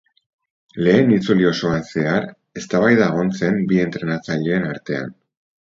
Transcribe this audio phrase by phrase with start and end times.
[0.85, 2.25] Lehen itzuli osoan zehar
[2.63, 5.17] eztabaida egon zen bi entrenatzaileen artean.